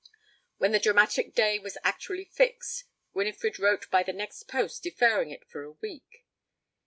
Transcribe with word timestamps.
When 0.57 0.71
the 0.71 0.79
dramatic 0.79 1.35
day 1.35 1.59
was 1.59 1.77
actually 1.83 2.25
fixed, 2.25 2.85
Winifred 3.13 3.59
wrote 3.59 3.87
by 3.91 4.01
the 4.01 4.11
next 4.11 4.45
post 4.47 4.81
deferring 4.81 5.29
it 5.29 5.47
for 5.47 5.61
a 5.61 5.73
week. 5.73 6.25